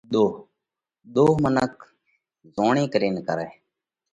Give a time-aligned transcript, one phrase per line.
[0.13, 0.31] ۮوه:
[1.13, 1.75] ۮوه منک
[2.55, 3.49] زوڻي ڪرينَ ڪرئه۔